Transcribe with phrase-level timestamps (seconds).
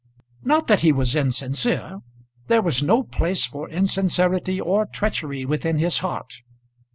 [0.43, 1.99] Not that he was insincere.
[2.47, 6.41] There was no place for insincerity or treachery within his heart.